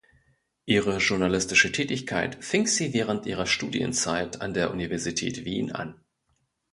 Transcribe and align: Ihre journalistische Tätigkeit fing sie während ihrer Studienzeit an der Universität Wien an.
Ihre 0.65 0.97
journalistische 0.97 1.71
Tätigkeit 1.71 2.43
fing 2.43 2.65
sie 2.65 2.91
während 2.91 3.27
ihrer 3.27 3.45
Studienzeit 3.45 4.41
an 4.41 4.55
der 4.55 4.71
Universität 4.71 5.45
Wien 5.45 5.71
an. 5.73 6.01